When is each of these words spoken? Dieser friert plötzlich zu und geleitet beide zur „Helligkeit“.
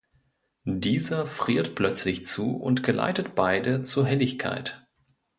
Dieser 0.65 1.27
friert 1.27 1.75
plötzlich 1.75 2.25
zu 2.25 2.57
und 2.57 2.81
geleitet 2.81 3.35
beide 3.35 3.81
zur 3.83 4.03
„Helligkeit“. 4.07 4.87